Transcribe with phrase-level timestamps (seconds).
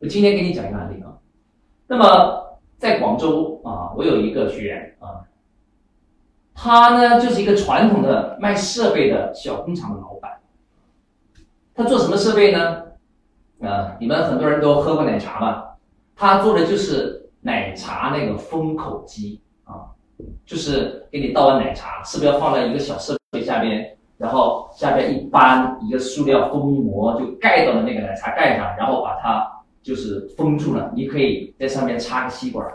[0.00, 1.12] 我今天给你讲一个案例啊。
[1.86, 5.20] 那么在广州啊，我有一个学员啊，
[6.54, 10.38] 他呢就是一个传统的卖设备的小工厂的老板。
[11.74, 12.82] 他做什么设备呢？
[13.62, 15.76] 啊，你们很多人都喝过奶茶吧？
[16.16, 19.84] 他做的就是奶茶那个封口机啊，
[20.46, 23.96] 就是给你倒完奶茶，是不是要放在一个小设备下边？
[24.16, 29.49] 然后下边一搬一个塑料封膜，就盖到了那个奶茶盖上，然后把它
[29.82, 30.92] 就是封住了。
[30.94, 32.66] 你可以在上面插个吸管，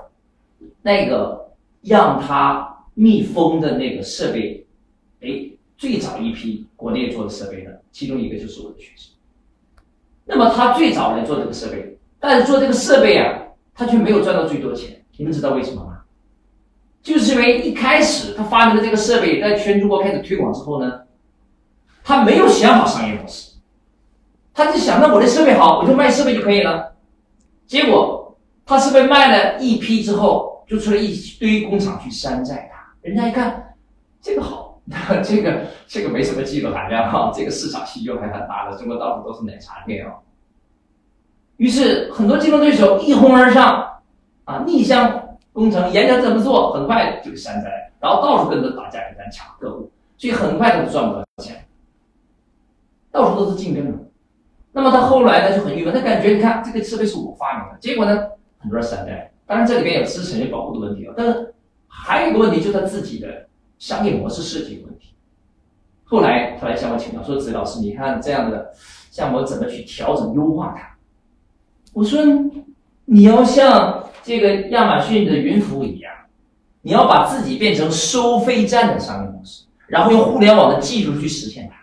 [0.82, 1.50] 那个
[1.81, 4.66] 让它密封的那个设备，
[5.22, 9.12] 哎，最早一批国内做的设备呢，其中一个就是我的学生。
[10.26, 13.40] 那么他最早来做这个设备，但是做这个设备啊，
[13.73, 15.03] 他却没有赚到最多钱。
[15.17, 16.02] 你们知道为什么吗？
[17.03, 21.02] 就是因为一开始他发明的这个设备，在全中国开始推广之后呢。
[22.08, 23.53] 他没有想好商业模式，
[24.53, 26.95] 他就想，那我的设备好，我就卖设备就可以了。
[27.67, 32.94] 结果他是被卖了一批之后，就出来一堆工厂去山寨他。
[33.02, 33.75] 人家一看，
[34.21, 34.81] 这个好，
[35.23, 40.13] 这个这个没什么技术含量哈，这个市场需求还很大的，中国到处都是奶茶店哦。
[41.58, 44.02] 于是很多竞争对手一哄而上，
[44.43, 51.66] 啊，逆向工程，研究怎么做，很快就山寨，然后到处跟着打价格战抢客户，所以很快他就赚不到钱。
[53.11, 53.97] 到处都是竞争的，
[54.76, 58.28] 那么他后来呢就很郁闷，他感觉你看这个设备是我发明的，结果呢
[58.59, 61.54] 很多人山寨，当然这里边有知识产权保护的问题啊，但是
[61.88, 63.48] 还有一个问题就是他自己的
[63.80, 65.14] 商业模式设计有问题。
[66.04, 68.70] 后来他来向我请教说：“子老师，你看这样的
[69.12, 70.94] 项目怎么去调整优化它？”
[71.94, 72.20] 我说
[73.06, 76.14] ：“你要像这个亚马逊的云服务一样，
[76.82, 81.78] 你要把自己变成收费站的商业模式，然后用互联网的技术去实现它。”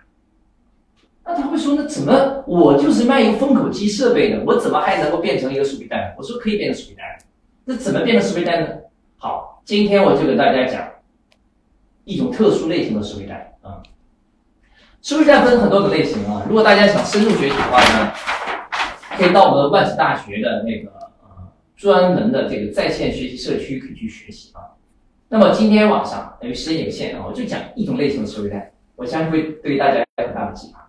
[1.35, 6.15] 他会说，那怎么我就是卖一个封口机设备的，我怎么还能够变成一个收费站？
[6.17, 7.05] 我说可以变成收费站，
[7.65, 8.69] 那怎么变成收费站呢？
[9.17, 10.89] 好，今天我就给大家讲
[12.05, 13.83] 一种特殊类型的收费站啊。
[15.01, 18.13] 收费站分很多种类型啊，如果大家想深入学习的话呢，
[19.17, 20.91] 可以到我们万斯大学的那个
[21.23, 24.63] 呃专门的这个在线学习社区可以去学习啊。
[25.29, 30.82] 那么今天晚上由于时间有限啊，我就讲一种类型的收费站，我相信会对大家有很大的启发。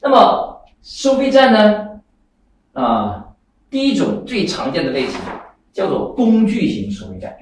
[0.00, 2.00] 那么收费站呢？
[2.72, 3.34] 啊，
[3.68, 5.20] 第一种最常见的类型
[5.72, 7.36] 叫做工具型收费站。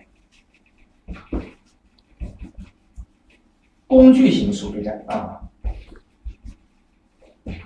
[3.86, 5.40] 工具型收费站啊，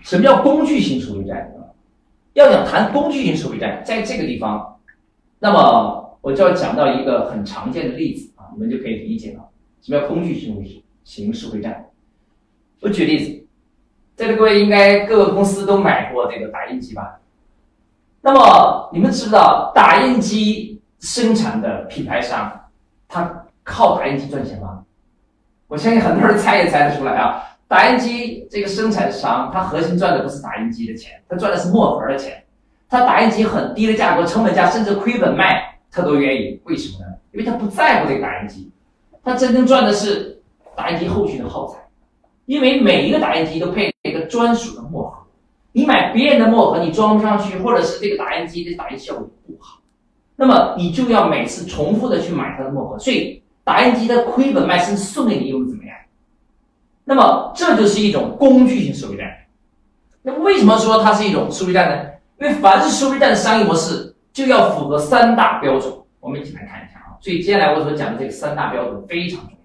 [0.02, 1.70] 什么叫工具型收费站啊？
[2.34, 4.80] 要想谈工具型收费站，在这个地方，
[5.38, 9.48] 那么我就要讲到一个很常见的例子啊，你们就可以理解了。
[9.80, 11.88] 什么叫工具型型收费站？
[12.80, 13.39] 我举例子。
[14.20, 17.18] 在座各位应该各个公司都买过这个打印机吧？
[18.20, 22.52] 那么你们知道打印机生产的品牌商，
[23.08, 24.84] 他靠打印机赚钱吗？
[25.68, 27.42] 我相信很多人猜也猜得出来啊！
[27.66, 32.44] 打印机这个生产商，他核心赚的不是打印机的钱，他赚的是墨盒的钱。
[32.90, 36.60] 他打印机很低的价格，成本价甚至亏本卖，他都愿意。
[36.64, 37.14] 为什么呢？
[37.32, 38.70] 因为他不在乎这个打印机，
[39.24, 40.42] 他真正赚的是
[40.76, 41.78] 打印机后续的耗材。
[42.50, 45.24] 因为每一个打印机都配了一个专属的墨盒，
[45.70, 49.78] 你买别人的墨盒，你装不上去，或者是这个打印机的打印效果不好，
[50.34, 55.96] 那么你就要每次重复的去买它的墨盒，所以打印机的亏本卖，身送给你又怎么样？
[57.04, 59.30] 那么这就是一种工具型收费站。
[60.20, 62.10] 那么为什么说它是一种收费站呢？
[62.40, 67.14] 因为凡是收费站的商业模式就要符合三大标准，我们一起来看一下啊。
[67.20, 69.59] 所以接下来我所讲的这个三大标准非常重要。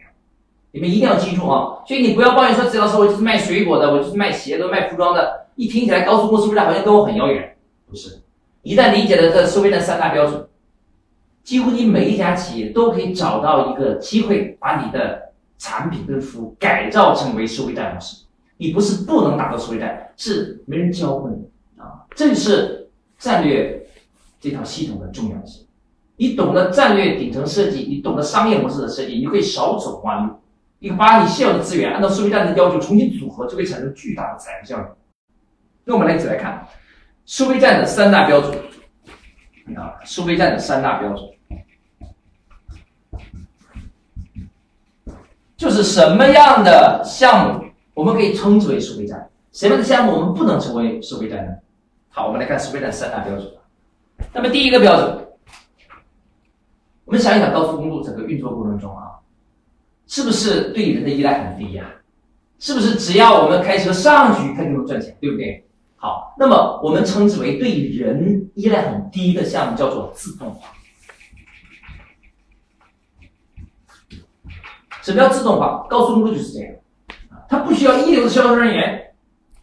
[0.76, 1.80] 你们一定要记住啊！
[1.88, 7.56] 所以你不要抱怨说，只要说我就是卖水果的，我就是卖鞋的、卖服装的，一听起来高速公路收费站好像跟我很遥远。
[7.90, 8.20] 不是，
[8.62, 10.46] 一旦理解了这收费站三大标准，
[11.46, 18.26] 几乎你每一家企业都可以找到一个机会，把你的产品跟服务改造成为收费站模式。
[18.58, 21.38] 你不是不能打造收费站，是没人教过你
[21.82, 22.04] 啊！
[22.18, 23.82] 这是战略
[24.42, 25.66] 这套系统的重要性。
[26.18, 30.34] 你懂得战略顶层设计，你懂得商业模式的设计，你可以少走弯路。
[30.80, 34.86] 你把你现有的资源按照收费站的要求重新组合，就会产生巨大的财富效应。
[35.84, 36.68] 那我们来一起来看
[37.26, 38.56] 收费站的三大标准
[39.76, 41.28] 啊，收费站的三大标准，
[45.58, 51.54] 就是什么样的项目我们可以称之为收费站，什么样的项目我们不能成为收费站呢？
[52.10, 53.52] 好，我们来看收费站三大标准。
[54.34, 55.28] 那么第一个标准，
[57.06, 59.15] 我们想一想高速公路整个运作过程中啊。
[60.08, 61.86] 是不是对人的依赖很低呀？
[62.60, 65.66] 是不是只要我们开车上去，它就能赚钱，对不对？
[65.98, 70.70] 好，那么我们称之为对人依赖很低的项目叫做自动化。
[75.02, 75.86] 什么叫自动化？
[75.90, 76.74] 高速公路就是这样，
[77.50, 79.14] 它不需要一流的销售人员，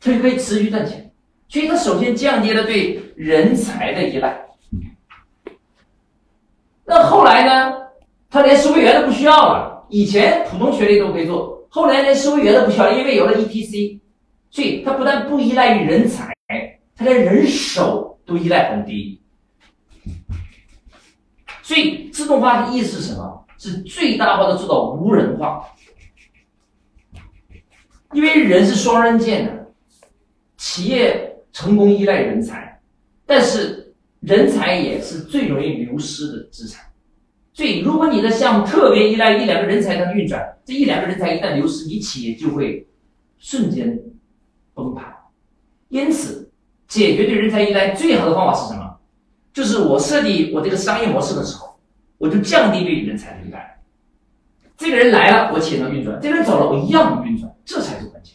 [0.00, 1.12] 它就可以持续赚钱。
[1.48, 4.46] 所以它首先降低了对人才的依赖。
[6.84, 7.78] 那后来呢？
[8.28, 9.71] 它连收费员都不需要了。
[9.92, 14.00] 以前普通学历都可以做，后来连收费员都不需要，因为有了 ETC。
[14.50, 16.34] 所以它不但不依赖于人才，
[16.96, 19.18] 它连人手都依赖很低。
[21.62, 23.46] 所以自动化的意思是什么？
[23.56, 25.64] 是最大化的做到无人化。
[28.12, 29.72] 因为人是双刃剑的，
[30.58, 32.78] 企业成功依赖人才，
[33.24, 36.84] 但是人才也是最容易流失的资产。
[37.54, 42.87] 所以，如果你的项目特别依赖一两个人才的运转，这一两个人才一旦流失，你企业就会
[43.38, 44.00] 瞬间
[44.72, 45.14] 崩盘。
[45.90, 46.50] 因此，
[46.88, 48.96] 解决对人才依赖最好的方法是什么？
[49.52, 51.78] 就是我设计我这个商业模式的时候，
[52.16, 53.78] 我就降低对人才的依赖。
[54.78, 58.34] 这个人来了，我企业能运转；这个人走了，我一样能运转，这才是关键。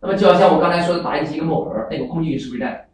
[0.00, 2.87] 那么，就好像我刚才说的打印机跟墨盒那个空气运输站。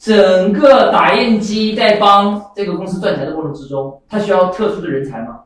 [0.00, 5.40] 整个打印机在帮这个公司赚钱的过程之中，它需要特殊的人才吗？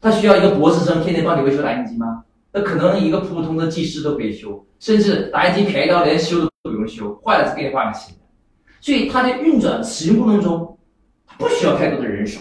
[0.00, 2.22] 它需要一个博士生天天帮你维修打印机吗？
[2.52, 8.20] 那可能一个普通的技师都可以修，甚至打印机便宜到连修都不用修，坏了再给你换个新的。
[8.80, 10.78] 所以它的运转使用过程中，
[11.26, 12.38] 它不需要太多的人手，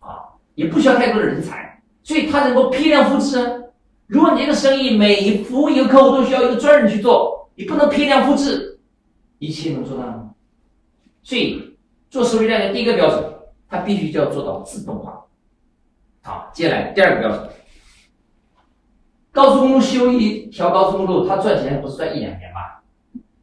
[0.00, 0.26] 啊，
[0.56, 3.62] 也不需要太多的人才，所以它能够批量复制。
[4.08, 8.80] 如果你这个生意每服务一个客户都需要一个专人去做，你不能批量复制，
[9.38, 10.30] 一切能做到吗？
[11.24, 11.76] 所以，
[12.10, 13.24] 做收费站的第一个标准，
[13.68, 15.24] 它必须就要做到自动化。
[16.22, 17.48] 好，接下来第二个标准，
[19.32, 22.82] 高速公路修一条高速公路，它赚钱不是赚一两年吧？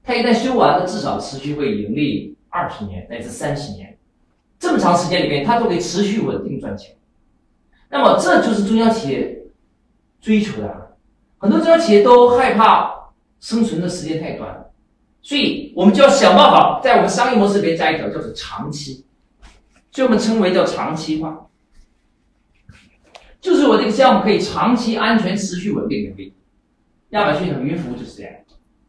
[0.03, 3.97] 它一旦修完了，至少持续会盈利二十年乃至三十年，
[4.59, 6.95] 这么长时间里面，它都可以持续稳定赚钱。
[7.89, 9.41] 那么，这就是中小企业
[10.21, 10.95] 追求的。
[11.39, 14.70] 很多中小企业都害怕生存的时间太短。
[15.21, 19.05] 所以我们就要想办法，在我们商业模式里面加一条，叫做长期，
[19.91, 21.47] 所以我们称为叫长期化，
[23.39, 26.33] 就是我这个项目可以长期、安全、持续、稳定盈利。
[27.11, 28.33] 亚马逊的云服务就是这样，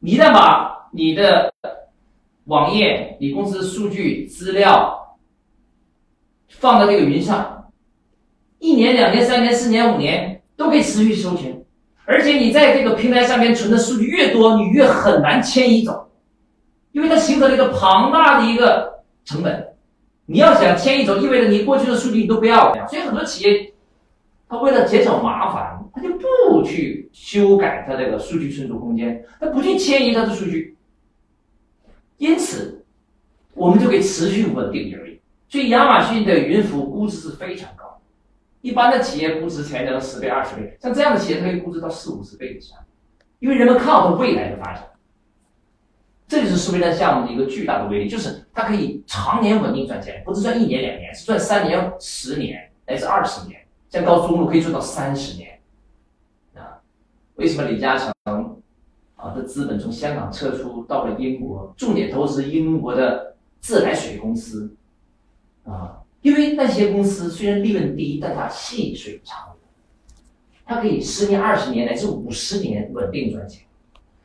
[0.00, 1.52] 你一旦把你的
[2.44, 5.19] 网页、你公司的数据资料
[6.49, 7.70] 放到这个云上，
[8.58, 11.62] 一年、两年、三年、四年、五年都可以持续收钱，
[12.05, 16.08] 而且你在这个平台上面存的数据越多，你越很难迁移走。
[16.92, 19.74] 因为它形成了一个庞大的一个成本，
[20.26, 22.86] 你要想迁移走，意味着你过去的数据你都不要了。
[22.88, 23.72] 所以很多企业，
[24.48, 30.76] 它为了减少麻烦，它就不去修改它这个数据存储空间，它不去迁移它的数据。
[32.18, 32.84] 因此，
[33.54, 35.20] 我们就可以持续稳定盈利。
[35.48, 38.00] 所以亚马逊的云服务估值是非常高，
[38.60, 42.78] 一般的企业估值才能十倍、二十倍，像这样的企业它可以估值到四五十倍以上，
[43.38, 44.84] 因为人们看好它未来的发展。
[46.52, 53.58] 这是收费站项目的一个巨大的威力，就是它可以常年稳定赚钱，不是赚一年两年，是赚三年、十年乃至二十年。
[53.88, 55.58] 像高速公路可以做到三十年。
[56.54, 56.76] 啊，
[57.37, 58.12] 为什么李嘉诚
[59.16, 64.76] 啊的资本从香港撤出到了英国，重点投资英国的自来水公司？
[65.64, 70.21] 啊，因为那些公司虽然利润低，但它细水长流，
[70.66, 73.62] 它可以十年、二十年乃至五十年稳定赚钱。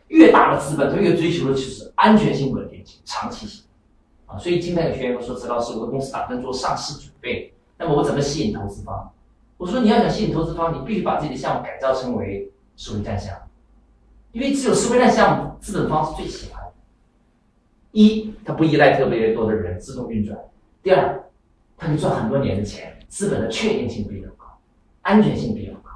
[0.08, 3.64] 越大的资本，它越追求的就是安全性、稳定性、长期性，
[4.26, 9.12] 啊，所以今天有学员说：“陈老师，我的公司打算做上市准备，那么我怎么吸引投资方？”
[9.58, 13.42] 我说：“你要想吸引投资方，你必须把自己的项目改造成为收费站项目，
[14.32, 16.72] 因为只有收费站项目，资本方是最喜欢的。
[17.92, 20.38] 一，它不依赖特别多的人，自动运转；
[20.82, 21.24] 第二，
[21.76, 24.46] 它能赚很多年的钱，资本的确定性比较高，
[25.02, 25.92] 安全性比较高，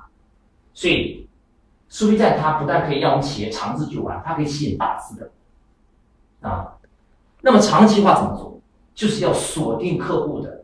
[0.73, 1.19] 所以。”
[1.91, 6.73] 收费站它不但可以让我们企业长治久安，它可以吸引大资本，啊，
[7.41, 8.59] 那么长期化怎么做？
[8.95, 10.63] 就是要锁定客户的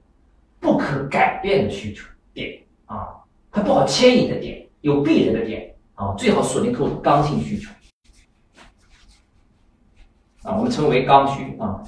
[0.59, 3.09] 不可改变的需求点啊，
[3.51, 7.69] 它不好迁移的点，有必然的点啊，最好锁定客户刚性需求
[10.43, 11.83] 啊，我们称为刚需啊。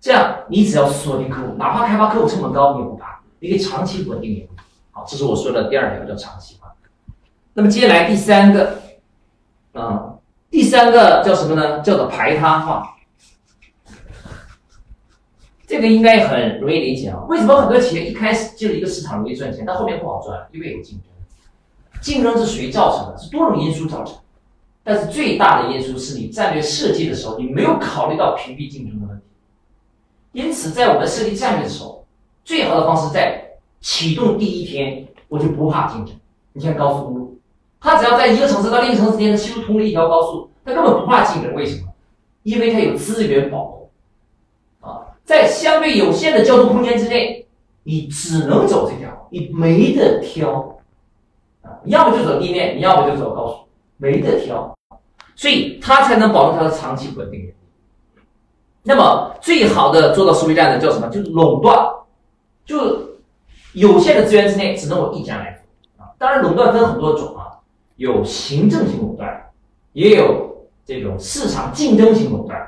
[0.00, 4.48] 这样你只要锁定客户，哪怕开发客户成本高，你也不怕，你可以长期稳定盈利。
[4.92, 6.56] 好，这是我说的第二条，叫长期。
[7.54, 8.80] 那么接下来第三个，
[9.72, 10.14] 啊，
[10.50, 11.80] 第三个叫什么呢？
[11.80, 12.96] 叫做排他化。
[15.66, 17.24] 这个应该很容易理解啊。
[17.28, 20.46] 为什么很多企业一开始进入一个市场容易赚钱，但后面不好赚？
[20.52, 21.06] 因为有竞争。
[22.00, 23.18] 竞争是谁造成的？
[23.18, 24.16] 是多种因素造成。
[24.82, 29.24] 但是最大的因素是你战略设计的时候，你没有考虑到屏蔽竞争的问题。
[30.32, 32.04] 因此，在我们设计战略的时候，
[32.44, 36.14] 最好的方式在启动第一天，我就不怕竞争。
[36.52, 37.38] 你像高速公路，
[37.82, 41.52] 它只要在一个城市到另一个城市之间修通了一条高速，它根本不怕竞争。
[41.54, 41.88] 为什么？
[42.44, 43.90] 因为它有资源保护。
[44.80, 47.44] 啊，在相对有限的交通空间之内，
[47.82, 50.78] 你只能走这条，你没得挑。
[51.62, 53.56] 啊，要么就走地面，你要么就走高速，
[53.96, 54.72] 没得挑。
[55.34, 57.52] 所以它才能保证它的长期稳定。
[58.84, 61.08] 那么最好的做到收费站的叫什么？
[61.08, 61.88] 就是垄断，
[62.64, 62.76] 就
[63.72, 65.60] 有限的资源之内只能我一家来
[65.96, 66.10] 做啊。
[66.18, 67.51] 当然，垄断分很多种啊，
[67.96, 69.50] 有行政性垄断，
[69.92, 72.60] 也有这种市场竞争型垄断，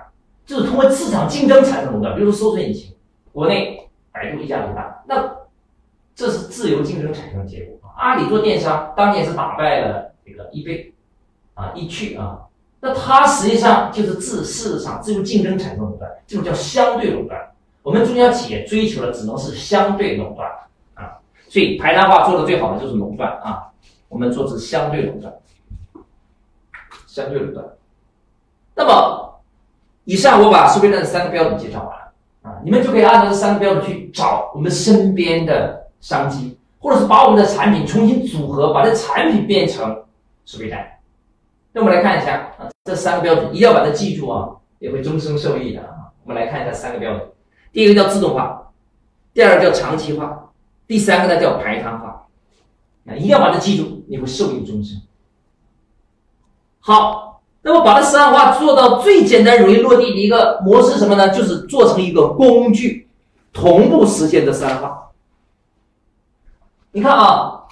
[0.46, 2.14] 就是通过市场竞争产生垄断。
[2.14, 2.94] 比如说搜索引擎，
[3.32, 5.34] 国内百度一家独大，那
[6.14, 7.90] 这是自由竞争产生的结果。
[7.96, 10.92] 阿里做电商，当年是打败了这个易贝
[11.54, 12.40] 啊，易趣啊。
[12.80, 17.40] 那它实际上就是自市场自由竞争产生垄断，这种叫相对垄断。
[17.82, 20.48] 我们中小企业追求的只能是相对垄断
[20.94, 23.70] 啊，所以排他化做的最好的就是垄断啊。
[24.14, 25.34] 我们做的是相对垄断，
[27.04, 27.66] 相对垄断。
[28.76, 29.40] 那么，
[30.04, 40.04] 以上我把收费站的三个标准介绍完了啊，你们就可以按照这三个标准去找我们身边的商机，或者是把我们的产品重新组合，把这产品变成
[40.44, 40.86] 收费站。
[41.72, 46.14] 那我们来看一下啊，这三个标准一定要把它记住啊，也会终生受益的啊。
[46.22, 47.28] 我们来看一下三个标准，
[47.72, 48.70] 第一个叫自动化，
[49.32, 50.52] 第二个叫长期化，
[50.86, 52.20] 第三个呢叫排他化。
[53.06, 55.00] 啊，一定要把它记住，你会受益终生。
[56.80, 61.30] 好，那么把这三化做到最简单、容易落地的一个模式什么呢？
[61.30, 63.08] 就是做成一个工具，
[63.52, 65.10] 同步实现这三化。
[66.92, 67.64] 你看啊，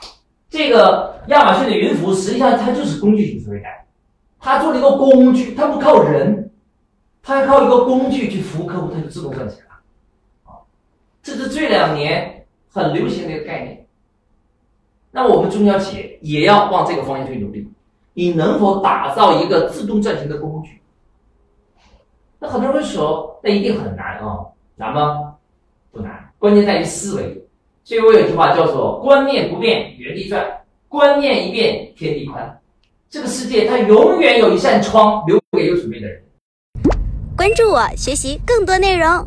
[0.50, 3.70] 这个亚马逊的云服务实际上它就是工具型思维感。
[4.40, 6.50] 他做了一个工具，它不靠人，
[7.22, 10.50] 他还靠一个工具去服务客户，它就自动赚钱了。
[10.50, 10.66] 啊，
[11.22, 13.81] 这是这两年很流行的一个概念。
[15.12, 17.70] 那我们中小企业也要往这个方向去努力。
[18.14, 20.80] 你能否打造一个自动赚钱的工具？
[22.38, 24.38] 那很多人会说，那一定很难啊，
[24.76, 25.34] 难吗？
[25.90, 27.44] 不难，关键在于思维。
[27.84, 30.42] 所以我有句话叫做“观念不变，原地转；
[30.88, 32.58] 观念一变，天地宽。”
[33.08, 36.22] 这个世界，它永远有一扇窗留给有准备的人。
[37.36, 39.26] 关注我，学习更多内容。